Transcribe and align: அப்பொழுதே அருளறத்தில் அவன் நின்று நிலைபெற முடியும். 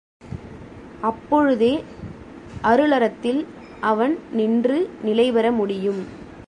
அப்பொழுதே 1.01 1.83
அருளறத்தில் 2.63 3.45
அவன் 3.81 4.17
நின்று 4.31 4.89
நிலைபெற 5.01 5.51
முடியும். 5.51 6.01